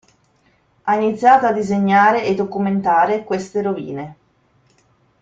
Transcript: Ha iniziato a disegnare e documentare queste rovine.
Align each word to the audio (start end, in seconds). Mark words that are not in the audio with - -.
Ha 0.81 0.95
iniziato 0.95 1.45
a 1.45 1.51
disegnare 1.51 2.23
e 2.25 2.33
documentare 2.33 3.23
queste 3.23 3.61
rovine. 3.61 4.15